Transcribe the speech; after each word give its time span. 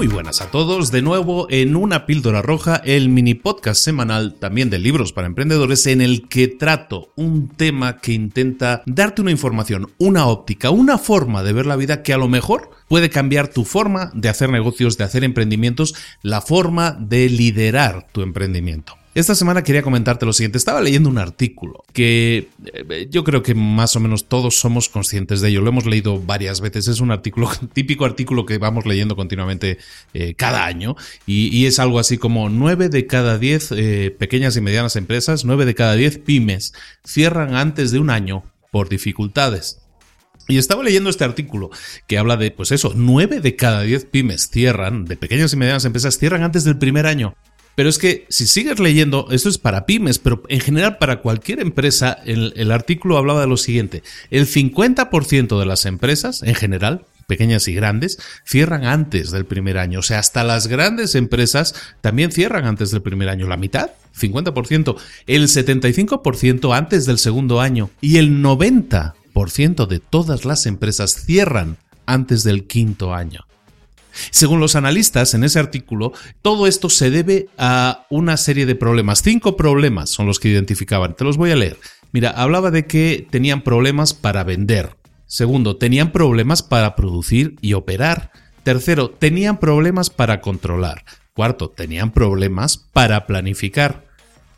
Muy 0.00 0.08
buenas 0.08 0.40
a 0.40 0.50
todos, 0.50 0.90
de 0.90 1.02
nuevo 1.02 1.46
en 1.50 1.76
una 1.76 2.06
píldora 2.06 2.40
roja, 2.40 2.76
el 2.86 3.10
mini 3.10 3.34
podcast 3.34 3.84
semanal 3.84 4.36
también 4.40 4.70
de 4.70 4.78
libros 4.78 5.12
para 5.12 5.26
emprendedores 5.26 5.86
en 5.86 6.00
el 6.00 6.26
que 6.26 6.48
trato 6.48 7.12
un 7.16 7.50
tema 7.50 7.98
que 7.98 8.14
intenta 8.14 8.82
darte 8.86 9.20
una 9.20 9.30
información, 9.30 9.92
una 9.98 10.24
óptica, 10.24 10.70
una 10.70 10.96
forma 10.96 11.42
de 11.42 11.52
ver 11.52 11.66
la 11.66 11.76
vida 11.76 12.02
que 12.02 12.14
a 12.14 12.16
lo 12.16 12.28
mejor 12.28 12.70
puede 12.88 13.10
cambiar 13.10 13.48
tu 13.48 13.66
forma 13.66 14.10
de 14.14 14.30
hacer 14.30 14.48
negocios, 14.48 14.96
de 14.96 15.04
hacer 15.04 15.22
emprendimientos, 15.22 15.94
la 16.22 16.40
forma 16.40 16.92
de 16.92 17.28
liderar 17.28 18.06
tu 18.10 18.22
emprendimiento. 18.22 18.99
Esta 19.12 19.34
semana 19.34 19.64
quería 19.64 19.82
comentarte 19.82 20.24
lo 20.24 20.32
siguiente. 20.32 20.56
Estaba 20.56 20.80
leyendo 20.80 21.08
un 21.08 21.18
artículo 21.18 21.84
que 21.92 22.48
eh, 22.72 23.08
yo 23.10 23.24
creo 23.24 23.42
que 23.42 23.56
más 23.56 23.96
o 23.96 24.00
menos 24.00 24.28
todos 24.28 24.60
somos 24.60 24.88
conscientes 24.88 25.40
de 25.40 25.48
ello. 25.48 25.62
Lo 25.62 25.70
hemos 25.70 25.84
leído 25.84 26.20
varias 26.20 26.60
veces. 26.60 26.86
Es 26.86 27.00
un 27.00 27.10
artículo, 27.10 27.50
típico 27.72 28.04
artículo 28.04 28.46
que 28.46 28.58
vamos 28.58 28.86
leyendo 28.86 29.16
continuamente 29.16 29.78
eh, 30.14 30.34
cada 30.34 30.64
año. 30.64 30.94
Y, 31.26 31.66
es 31.66 31.80
algo 31.80 31.98
así 31.98 32.18
como 32.18 32.48
9 32.48 32.88
de 32.88 33.06
cada 33.06 33.36
10 33.36 33.72
eh, 33.72 34.16
pequeñas 34.16 34.56
y 34.56 34.60
medianas 34.60 34.94
empresas, 34.94 35.44
9 35.44 35.66
de 35.66 35.74
cada 35.74 35.94
10 35.94 36.18
pymes 36.18 36.72
cierran 37.04 37.54
antes 37.54 37.90
de 37.90 37.98
un 37.98 38.10
año 38.10 38.44
por 38.70 38.88
dificultades. 38.88 39.80
Y 40.48 40.58
estaba 40.58 40.82
leyendo 40.82 41.10
este 41.10 41.24
artículo 41.24 41.70
que 42.06 42.18
habla 42.18 42.36
de, 42.36 42.50
pues 42.50 42.72
eso, 42.72 42.92
9 42.94 43.40
de 43.40 43.56
cada 43.56 43.82
10 43.82 44.04
pymes 44.06 44.50
cierran, 44.50 45.04
de 45.04 45.16
pequeñas 45.16 45.52
y 45.52 45.56
medianas 45.56 45.84
empresas, 45.84 46.18
cierran 46.18 46.42
antes 46.42 46.64
del 46.64 46.78
primer 46.78 47.06
año. 47.06 47.36
Pero 47.74 47.88
es 47.88 47.98
que 47.98 48.26
si 48.28 48.46
sigues 48.46 48.78
leyendo, 48.78 49.28
esto 49.30 49.48
es 49.48 49.58
para 49.58 49.86
pymes, 49.86 50.18
pero 50.18 50.42
en 50.48 50.60
general 50.60 50.98
para 50.98 51.20
cualquier 51.20 51.60
empresa, 51.60 52.18
el, 52.24 52.70
artículo 52.72 53.16
hablaba 53.16 53.40
de 53.40 53.46
lo 53.46 53.56
siguiente, 53.56 54.02
el 54.30 54.46
50% 54.46 55.58
de 55.58 55.66
las 55.66 55.86
empresas, 55.86 56.42
en 56.42 56.54
general, 56.54 57.06
pequeñas 57.26 57.68
y 57.68 57.74
grandes, 57.74 58.18
cierran 58.44 58.84
antes 58.84 59.30
del 59.30 59.46
primer 59.46 59.78
año. 59.78 60.00
O 60.00 60.02
sea, 60.02 60.18
hasta 60.18 60.42
las 60.44 60.66
grandes 60.66 61.14
empresas 61.14 61.74
también 62.00 62.32
cierran 62.32 62.66
antes 62.66 62.90
del 62.90 63.02
primer 63.02 63.28
año. 63.28 63.46
La 63.46 63.56
mitad, 63.56 63.90
50%, 64.18 64.96
el 65.26 65.44
75% 65.44 66.76
antes 66.76 67.06
del 67.06 67.18
segundo 67.18 67.60
año 67.60 67.90
y 68.00 68.16
el 68.16 68.42
90% 68.42 69.86
de 69.86 70.00
todas 70.00 70.44
las 70.44 70.66
empresas 70.66 71.24
cierran 71.24 71.76
antes 72.04 72.42
del 72.42 72.66
quinto 72.66 73.14
año. 73.14 73.46
Según 74.30 74.60
los 74.60 74.76
analistas 74.76 75.34
en 75.34 75.44
ese 75.44 75.58
artículo, 75.58 76.12
todo 76.42 76.66
esto 76.66 76.88
se 76.88 77.10
debe 77.10 77.48
a 77.58 78.06
una 78.10 78.36
serie 78.36 78.66
de 78.66 78.74
problemas. 78.74 79.22
Cinco 79.22 79.56
problemas 79.56 80.10
son 80.10 80.26
los 80.26 80.38
que 80.38 80.48
identificaban. 80.48 81.14
Te 81.14 81.24
los 81.24 81.36
voy 81.36 81.50
a 81.50 81.56
leer. 81.56 81.78
Mira, 82.12 82.30
hablaba 82.30 82.70
de 82.70 82.86
que 82.86 83.26
tenían 83.30 83.62
problemas 83.62 84.14
para 84.14 84.44
vender. 84.44 84.96
Segundo, 85.26 85.76
tenían 85.76 86.10
problemas 86.10 86.62
para 86.62 86.96
producir 86.96 87.56
y 87.60 87.74
operar. 87.74 88.32
Tercero, 88.64 89.10
tenían 89.10 89.58
problemas 89.58 90.10
para 90.10 90.40
controlar. 90.40 91.04
Cuarto, 91.34 91.70
tenían 91.70 92.10
problemas 92.10 92.78
para 92.78 93.26
planificar. 93.26 94.04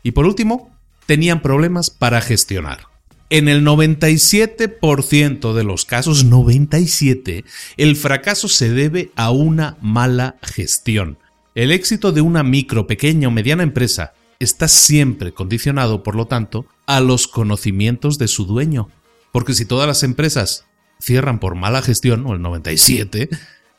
Y 0.01 0.11
por 0.11 0.25
último, 0.25 0.75
tenían 1.05 1.41
problemas 1.41 1.89
para 1.89 2.21
gestionar. 2.21 2.92
En 3.29 3.47
el 3.47 3.65
97% 3.65 5.53
de 5.53 5.63
los 5.63 5.85
casos, 5.85 6.25
97, 6.25 7.45
el 7.77 7.95
fracaso 7.95 8.47
se 8.47 8.69
debe 8.69 9.11
a 9.15 9.31
una 9.31 9.77
mala 9.81 10.37
gestión. 10.43 11.17
El 11.55 11.71
éxito 11.71 12.11
de 12.11 12.21
una 12.21 12.43
micro, 12.43 12.87
pequeña 12.87 13.27
o 13.27 13.31
mediana 13.31 13.63
empresa 13.63 14.13
está 14.39 14.67
siempre 14.67 15.33
condicionado, 15.33 16.03
por 16.03 16.15
lo 16.15 16.27
tanto, 16.27 16.65
a 16.85 16.99
los 16.99 17.27
conocimientos 17.27 18.17
de 18.17 18.27
su 18.27 18.45
dueño. 18.45 18.89
Porque 19.31 19.53
si 19.53 19.65
todas 19.65 19.87
las 19.87 20.03
empresas 20.03 20.65
cierran 20.99 21.39
por 21.39 21.55
mala 21.55 21.81
gestión, 21.81 22.25
o 22.25 22.33
el 22.33 22.41
97, 22.41 23.29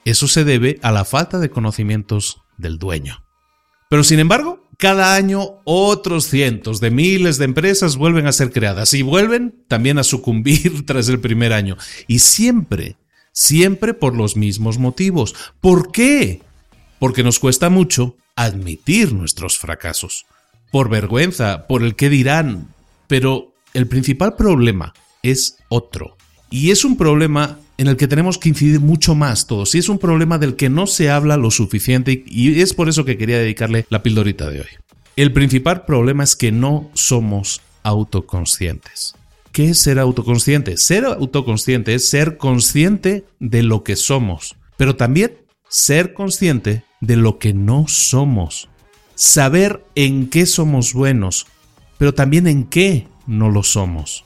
eso 0.04 0.28
se 0.28 0.44
debe 0.44 0.78
a 0.82 0.92
la 0.92 1.04
falta 1.04 1.38
de 1.38 1.50
conocimientos 1.50 2.42
del 2.56 2.78
dueño. 2.78 3.24
Pero 3.88 4.04
sin 4.04 4.18
embargo, 4.18 4.63
cada 4.78 5.14
año 5.14 5.60
otros 5.64 6.26
cientos 6.26 6.80
de 6.80 6.90
miles 6.90 7.38
de 7.38 7.44
empresas 7.44 7.96
vuelven 7.96 8.26
a 8.26 8.32
ser 8.32 8.50
creadas 8.50 8.94
y 8.94 9.02
vuelven 9.02 9.64
también 9.68 9.98
a 9.98 10.04
sucumbir 10.04 10.84
tras 10.86 11.08
el 11.08 11.20
primer 11.20 11.52
año. 11.52 11.76
Y 12.06 12.20
siempre, 12.20 12.96
siempre 13.32 13.94
por 13.94 14.16
los 14.16 14.36
mismos 14.36 14.78
motivos. 14.78 15.34
¿Por 15.60 15.92
qué? 15.92 16.42
Porque 16.98 17.22
nos 17.22 17.38
cuesta 17.38 17.70
mucho 17.70 18.16
admitir 18.36 19.12
nuestros 19.12 19.58
fracasos. 19.58 20.26
Por 20.70 20.88
vergüenza, 20.88 21.66
por 21.66 21.82
el 21.82 21.94
qué 21.94 22.08
dirán. 22.08 22.68
Pero 23.06 23.54
el 23.74 23.86
principal 23.86 24.34
problema 24.36 24.94
es 25.22 25.58
otro. 25.68 26.16
Y 26.50 26.70
es 26.70 26.84
un 26.84 26.96
problema 26.96 27.58
en 27.78 27.88
el 27.88 27.96
que 27.96 28.08
tenemos 28.08 28.38
que 28.38 28.48
incidir 28.48 28.80
mucho 28.80 29.14
más 29.14 29.46
todos. 29.46 29.74
Y 29.74 29.78
es 29.78 29.88
un 29.88 29.98
problema 29.98 30.38
del 30.38 30.56
que 30.56 30.68
no 30.68 30.86
se 30.86 31.10
habla 31.10 31.36
lo 31.36 31.50
suficiente 31.50 32.24
y 32.26 32.60
es 32.60 32.74
por 32.74 32.88
eso 32.88 33.04
que 33.04 33.18
quería 33.18 33.38
dedicarle 33.38 33.86
la 33.88 34.02
pildorita 34.02 34.48
de 34.50 34.60
hoy. 34.60 34.66
El 35.16 35.32
principal 35.32 35.84
problema 35.84 36.24
es 36.24 36.36
que 36.36 36.52
no 36.52 36.90
somos 36.94 37.60
autoconscientes. 37.82 39.14
¿Qué 39.52 39.70
es 39.70 39.78
ser 39.78 40.00
autoconsciente? 40.00 40.76
Ser 40.76 41.04
autoconsciente 41.04 41.94
es 41.94 42.08
ser 42.08 42.36
consciente 42.38 43.24
de 43.38 43.62
lo 43.62 43.84
que 43.84 43.94
somos, 43.94 44.56
pero 44.76 44.96
también 44.96 45.38
ser 45.68 46.12
consciente 46.14 46.82
de 47.00 47.16
lo 47.16 47.38
que 47.38 47.54
no 47.54 47.86
somos. 47.86 48.68
Saber 49.14 49.84
en 49.94 50.28
qué 50.28 50.46
somos 50.46 50.92
buenos, 50.92 51.46
pero 51.98 52.14
también 52.14 52.48
en 52.48 52.64
qué 52.64 53.06
no 53.28 53.50
lo 53.50 53.62
somos. 53.62 54.24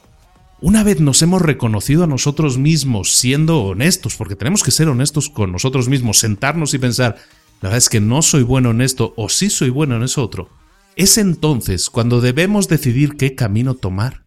Una 0.61 0.83
vez 0.83 1.01
nos 1.01 1.23
hemos 1.23 1.43
reconocido 1.43 2.05
a 2.05 2.09
nosotros 2.09 2.59
mismos 2.59 3.15
siendo 3.15 3.63
honestos, 3.63 4.17
porque 4.17 4.37
tenemos 4.37 4.63
que 4.63 4.71
ser 4.71 4.89
honestos 4.89 5.31
con 5.31 5.53
nosotros 5.53 5.89
mismos, 5.89 6.19
sentarnos 6.19 6.75
y 6.75 6.79
pensar, 6.79 7.17
la 7.61 7.69
verdad 7.69 7.79
es 7.79 7.89
que 7.89 8.01
no 8.01 8.23
soy 8.23 8.43
bueno 8.43 8.71
en 8.71 8.81
esto 8.81 9.15
o 9.17 9.29
sí 9.29 9.51
soy 9.51 9.71
bueno 9.71 9.97
en 9.97 10.03
eso 10.03 10.23
otro, 10.23 10.51
es 10.97 11.17
entonces 11.17 11.91
cuando 11.91 12.21
debemos 12.21 12.69
decidir 12.69 13.17
qué 13.17 13.35
camino 13.35 13.75
tomar. 13.75 14.25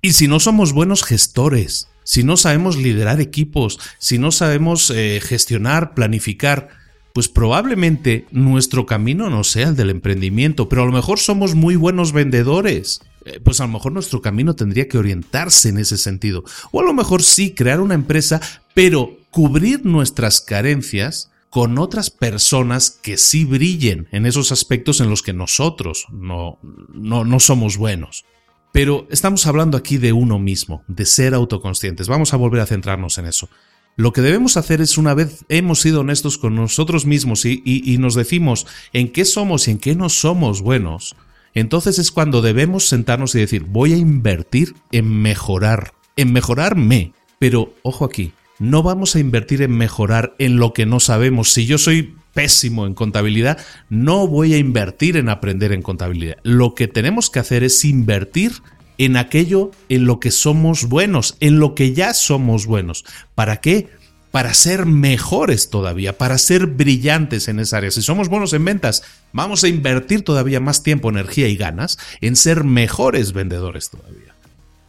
Y 0.00 0.12
si 0.12 0.28
no 0.28 0.40
somos 0.40 0.72
buenos 0.72 1.02
gestores, 1.02 1.88
si 2.04 2.22
no 2.22 2.36
sabemos 2.36 2.76
liderar 2.76 3.20
equipos, 3.20 3.78
si 3.98 4.18
no 4.18 4.30
sabemos 4.30 4.90
eh, 4.90 5.20
gestionar, 5.22 5.94
planificar, 5.94 6.68
pues 7.12 7.28
probablemente 7.28 8.26
nuestro 8.30 8.86
camino 8.86 9.28
no 9.28 9.42
sea 9.42 9.68
el 9.68 9.76
del 9.76 9.90
emprendimiento, 9.90 10.68
pero 10.68 10.82
a 10.82 10.86
lo 10.86 10.92
mejor 10.92 11.18
somos 11.18 11.54
muy 11.54 11.76
buenos 11.76 12.12
vendedores. 12.12 13.00
Eh, 13.26 13.40
pues 13.42 13.60
a 13.60 13.66
lo 13.66 13.72
mejor 13.72 13.90
nuestro 13.90 14.22
camino 14.22 14.54
tendría 14.54 14.86
que 14.86 14.98
orientarse 14.98 15.68
en 15.68 15.78
ese 15.78 15.98
sentido. 15.98 16.44
O 16.70 16.80
a 16.80 16.84
lo 16.84 16.94
mejor 16.94 17.24
sí 17.24 17.54
crear 17.54 17.80
una 17.80 17.94
empresa, 17.94 18.40
pero 18.72 19.18
cubrir 19.30 19.84
nuestras 19.84 20.40
carencias 20.40 21.32
con 21.50 21.76
otras 21.78 22.10
personas 22.10 22.90
que 22.90 23.16
sí 23.16 23.44
brillen 23.44 24.06
en 24.12 24.26
esos 24.26 24.52
aspectos 24.52 25.00
en 25.00 25.10
los 25.10 25.22
que 25.22 25.32
nosotros 25.32 26.06
no, 26.12 26.60
no, 26.94 27.24
no 27.24 27.40
somos 27.40 27.76
buenos. 27.76 28.24
Pero 28.72 29.08
estamos 29.10 29.46
hablando 29.46 29.76
aquí 29.76 29.96
de 29.96 30.12
uno 30.12 30.38
mismo, 30.38 30.84
de 30.86 31.04
ser 31.04 31.34
autoconscientes. 31.34 32.08
Vamos 32.08 32.32
a 32.32 32.36
volver 32.36 32.60
a 32.60 32.66
centrarnos 32.66 33.18
en 33.18 33.26
eso. 33.26 33.48
Lo 33.96 34.12
que 34.12 34.20
debemos 34.20 34.56
hacer 34.56 34.82
es, 34.82 34.98
una 34.98 35.14
vez 35.14 35.44
hemos 35.48 35.80
sido 35.80 36.00
honestos 36.00 36.38
con 36.38 36.54
nosotros 36.54 37.06
mismos 37.06 37.44
y, 37.46 37.62
y, 37.64 37.96
nos 37.96 38.14
decimos 38.14 38.66
en 38.92 39.10
qué 39.10 39.24
somos 39.24 39.66
y 39.66 39.70
en 39.72 39.78
qué 39.78 39.96
no 39.96 40.10
somos 40.10 40.60
buenos, 40.60 41.16
entonces 41.56 41.98
es 41.98 42.12
cuando 42.12 42.42
debemos 42.42 42.86
sentarnos 42.86 43.34
y 43.34 43.38
decir, 43.38 43.64
voy 43.64 43.94
a 43.94 43.96
invertir 43.96 44.74
en 44.92 45.22
mejorar, 45.22 45.94
en 46.14 46.30
mejorarme. 46.30 47.12
Pero, 47.38 47.74
ojo 47.82 48.04
aquí, 48.04 48.32
no 48.58 48.82
vamos 48.82 49.16
a 49.16 49.20
invertir 49.20 49.62
en 49.62 49.72
mejorar 49.72 50.34
en 50.38 50.58
lo 50.58 50.74
que 50.74 50.84
no 50.84 51.00
sabemos. 51.00 51.50
Si 51.50 51.64
yo 51.64 51.78
soy 51.78 52.14
pésimo 52.34 52.86
en 52.86 52.92
contabilidad, 52.92 53.56
no 53.88 54.28
voy 54.28 54.52
a 54.52 54.58
invertir 54.58 55.16
en 55.16 55.30
aprender 55.30 55.72
en 55.72 55.80
contabilidad. 55.80 56.36
Lo 56.42 56.74
que 56.74 56.88
tenemos 56.88 57.30
que 57.30 57.38
hacer 57.38 57.64
es 57.64 57.86
invertir 57.86 58.52
en 58.98 59.16
aquello 59.16 59.70
en 59.88 60.04
lo 60.04 60.20
que 60.20 60.32
somos 60.32 60.90
buenos, 60.90 61.38
en 61.40 61.58
lo 61.58 61.74
que 61.74 61.94
ya 61.94 62.12
somos 62.12 62.66
buenos. 62.66 63.06
¿Para 63.34 63.62
qué? 63.62 63.88
Para 64.36 64.52
ser 64.52 64.84
mejores 64.84 65.70
todavía, 65.70 66.18
para 66.18 66.36
ser 66.36 66.66
brillantes 66.66 67.48
en 67.48 67.58
esa 67.58 67.78
área. 67.78 67.90
Si 67.90 68.02
somos 68.02 68.28
buenos 68.28 68.52
en 68.52 68.66
ventas, 68.66 69.02
vamos 69.32 69.64
a 69.64 69.68
invertir 69.68 70.24
todavía 70.24 70.60
más 70.60 70.82
tiempo, 70.82 71.08
energía 71.08 71.48
y 71.48 71.56
ganas 71.56 71.96
en 72.20 72.36
ser 72.36 72.62
mejores 72.62 73.32
vendedores 73.32 73.88
todavía. 73.88 74.34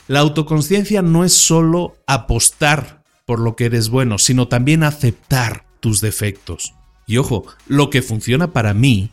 La 0.10 0.20
autoconciencia 0.20 1.02
no 1.02 1.24
es 1.24 1.32
solo 1.32 1.96
apostar 2.08 3.04
por 3.26 3.40
lo 3.40 3.56
que 3.56 3.68
eres 3.68 3.88
bueno, 3.88 4.18
sino 4.18 4.50
también 4.50 4.84
aceptar 4.84 5.64
tus 5.80 6.02
defectos. 6.02 6.74
Y 7.06 7.16
ojo, 7.16 7.46
lo 7.68 7.90
que 7.90 8.02
funciona 8.02 8.52
para 8.52 8.74
mí 8.74 9.12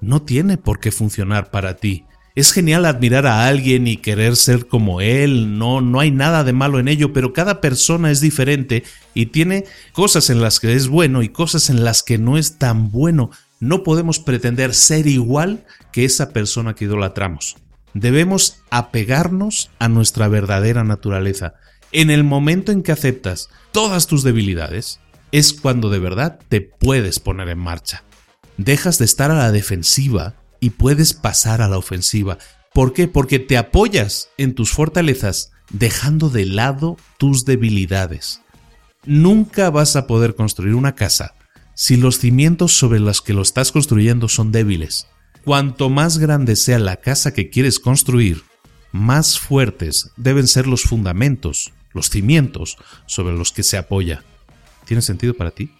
no 0.00 0.22
tiene 0.22 0.56
por 0.56 0.80
qué 0.80 0.92
funcionar 0.92 1.50
para 1.50 1.76
ti. 1.76 2.06
Es 2.38 2.52
genial 2.52 2.86
admirar 2.86 3.26
a 3.26 3.48
alguien 3.48 3.88
y 3.88 3.96
querer 3.96 4.36
ser 4.36 4.68
como 4.68 5.00
él, 5.00 5.58
no, 5.58 5.80
no 5.80 5.98
hay 5.98 6.12
nada 6.12 6.44
de 6.44 6.52
malo 6.52 6.78
en 6.78 6.86
ello, 6.86 7.12
pero 7.12 7.32
cada 7.32 7.60
persona 7.60 8.12
es 8.12 8.20
diferente 8.20 8.84
y 9.12 9.26
tiene 9.26 9.64
cosas 9.92 10.30
en 10.30 10.40
las 10.40 10.60
que 10.60 10.72
es 10.74 10.86
bueno 10.86 11.24
y 11.24 11.30
cosas 11.30 11.68
en 11.68 11.82
las 11.82 12.04
que 12.04 12.16
no 12.16 12.38
es 12.38 12.56
tan 12.56 12.92
bueno. 12.92 13.32
No 13.58 13.82
podemos 13.82 14.20
pretender 14.20 14.72
ser 14.72 15.08
igual 15.08 15.64
que 15.90 16.04
esa 16.04 16.30
persona 16.30 16.76
que 16.76 16.84
idolatramos. 16.84 17.56
Debemos 17.92 18.60
apegarnos 18.70 19.72
a 19.80 19.88
nuestra 19.88 20.28
verdadera 20.28 20.84
naturaleza. 20.84 21.54
En 21.90 22.08
el 22.08 22.22
momento 22.22 22.70
en 22.70 22.84
que 22.84 22.92
aceptas 22.92 23.48
todas 23.72 24.06
tus 24.06 24.22
debilidades, 24.22 25.00
es 25.32 25.52
cuando 25.54 25.90
de 25.90 25.98
verdad 25.98 26.38
te 26.48 26.60
puedes 26.60 27.18
poner 27.18 27.48
en 27.48 27.58
marcha. 27.58 28.04
Dejas 28.58 28.98
de 28.98 29.06
estar 29.06 29.32
a 29.32 29.38
la 29.38 29.50
defensiva 29.50 30.36
y 30.60 30.70
puedes 30.70 31.14
pasar 31.14 31.62
a 31.62 31.68
la 31.68 31.78
ofensiva. 31.78 32.38
¿Por 32.74 32.92
qué? 32.92 33.08
Porque 33.08 33.38
te 33.38 33.56
apoyas 33.56 34.28
en 34.36 34.54
tus 34.54 34.72
fortalezas 34.72 35.52
dejando 35.70 36.30
de 36.30 36.46
lado 36.46 36.96
tus 37.18 37.44
debilidades. 37.44 38.42
Nunca 39.04 39.70
vas 39.70 39.96
a 39.96 40.06
poder 40.06 40.34
construir 40.34 40.74
una 40.74 40.94
casa 40.94 41.34
si 41.74 41.96
los 41.96 42.18
cimientos 42.18 42.72
sobre 42.76 42.98
los 42.98 43.22
que 43.22 43.32
lo 43.32 43.42
estás 43.42 43.70
construyendo 43.72 44.28
son 44.28 44.50
débiles. 44.50 45.06
Cuanto 45.44 45.88
más 45.88 46.18
grande 46.18 46.56
sea 46.56 46.78
la 46.78 46.96
casa 46.96 47.32
que 47.32 47.50
quieres 47.50 47.78
construir, 47.78 48.42
más 48.90 49.38
fuertes 49.38 50.10
deben 50.16 50.48
ser 50.48 50.66
los 50.66 50.82
fundamentos 50.82 51.72
los 51.92 52.10
cimientos 52.10 52.76
sobre 53.06 53.36
los 53.36 53.52
que 53.52 53.62
se 53.62 53.76
apoya. 53.76 54.22
¿Tiene 54.84 55.02
sentido 55.02 55.34
para 55.34 55.50
ti? 55.50 55.72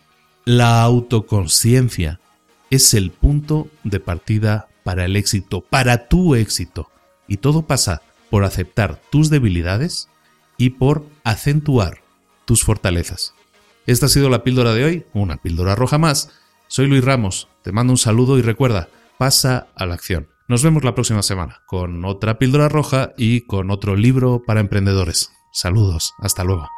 La 0.44 0.82
autoconciencia 0.82 2.20
es 2.70 2.94
el 2.94 3.10
punto 3.10 3.68
de 3.84 4.00
partida 4.00 4.67
para 4.88 5.04
el 5.04 5.16
éxito, 5.16 5.60
para 5.60 6.08
tu 6.08 6.34
éxito. 6.34 6.90
Y 7.26 7.36
todo 7.36 7.66
pasa 7.66 8.00
por 8.30 8.44
aceptar 8.44 8.98
tus 9.10 9.28
debilidades 9.28 10.08
y 10.56 10.70
por 10.70 11.04
acentuar 11.24 12.00
tus 12.46 12.64
fortalezas. 12.64 13.34
Esta 13.84 14.06
ha 14.06 14.08
sido 14.08 14.30
la 14.30 14.44
píldora 14.44 14.72
de 14.72 14.84
hoy, 14.84 15.04
una 15.12 15.36
píldora 15.36 15.74
roja 15.74 15.98
más. 15.98 16.30
Soy 16.68 16.86
Luis 16.86 17.04
Ramos, 17.04 17.48
te 17.60 17.70
mando 17.70 17.92
un 17.92 17.98
saludo 17.98 18.38
y 18.38 18.40
recuerda, 18.40 18.88
pasa 19.18 19.66
a 19.76 19.84
la 19.84 19.92
acción. 19.92 20.28
Nos 20.48 20.62
vemos 20.62 20.84
la 20.84 20.94
próxima 20.94 21.22
semana 21.22 21.60
con 21.66 22.06
otra 22.06 22.38
píldora 22.38 22.70
roja 22.70 23.12
y 23.18 23.42
con 23.42 23.70
otro 23.70 23.94
libro 23.94 24.42
para 24.46 24.60
emprendedores. 24.60 25.32
Saludos, 25.52 26.14
hasta 26.18 26.44
luego. 26.44 26.77